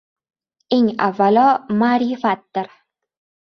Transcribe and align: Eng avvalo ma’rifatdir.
Eng 0.77 0.87
avvalo 1.07 1.43
ma’rifatdir. 1.83 2.73